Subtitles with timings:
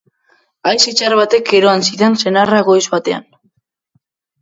[0.69, 3.33] Haize txar batek eroan zidan senarra goiz batean.